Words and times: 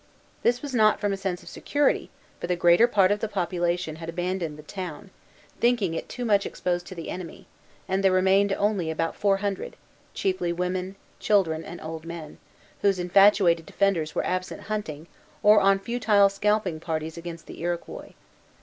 This 0.41 0.63
was 0.63 0.73
not 0.73 0.99
from 0.99 1.13
a 1.13 1.15
sense 1.15 1.43
of 1.43 1.49
security; 1.49 2.09
for 2.39 2.47
the 2.47 2.55
greater 2.55 2.87
part 2.87 3.11
of 3.11 3.19
the 3.19 3.27
population 3.27 3.97
had 3.97 4.09
abandoned 4.09 4.57
the 4.57 4.63
town, 4.63 5.11
thinking 5.59 5.93
it 5.93 6.09
too 6.09 6.25
much 6.25 6.43
exposed 6.43 6.87
to 6.87 6.95
the 6.95 7.11
enemy, 7.11 7.45
and 7.87 8.03
there 8.03 8.11
remained 8.11 8.51
only 8.53 8.89
about 8.89 9.15
four 9.15 9.37
hundred, 9.45 9.75
chiefly 10.15 10.51
women, 10.51 10.95
children, 11.19 11.63
and 11.63 11.79
old 11.81 12.03
men, 12.03 12.39
whose 12.81 12.97
infatuated 12.97 13.67
defenders 13.67 14.15
were 14.15 14.25
absent 14.25 14.61
hunting, 14.61 15.05
or 15.43 15.59
on 15.59 15.77
futile 15.77 16.29
scalping 16.29 16.79
parties 16.79 17.15
against 17.15 17.45
the 17.45 17.61
Iroquois. 17.61 18.13